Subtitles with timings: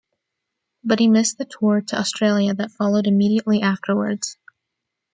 [0.83, 4.35] But he missed the tour to Australia that followed immediately afterwards.